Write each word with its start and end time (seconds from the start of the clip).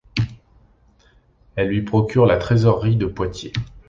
Elle 1.55 1.67
lui 1.67 1.83
procure 1.83 2.25
la 2.25 2.39
trésorerie 2.39 2.95
de 2.95 3.05
Poitiers. 3.05 3.53